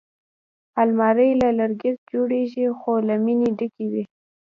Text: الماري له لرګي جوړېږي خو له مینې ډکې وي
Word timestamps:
الماري 0.81 1.29
له 1.41 1.49
لرګي 1.59 1.91
جوړېږي 2.11 2.65
خو 2.79 2.91
له 3.07 3.15
مینې 3.23 3.49
ډکې 3.57 3.85
وي 3.91 4.03